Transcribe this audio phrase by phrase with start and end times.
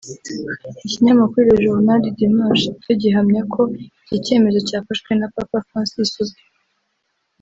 [0.85, 3.61] Ikinyamakuru Le Journal du Dimanche cyo gihamya ko
[4.01, 6.41] iki cyemezo cyafashwe na Papa Francis ubwe